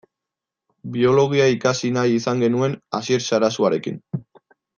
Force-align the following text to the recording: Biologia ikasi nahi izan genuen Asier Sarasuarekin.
Biologia 0.95 1.45
ikasi 1.55 1.91
nahi 1.99 2.17
izan 2.21 2.41
genuen 2.45 2.75
Asier 3.01 3.21
Sarasuarekin. 3.27 4.03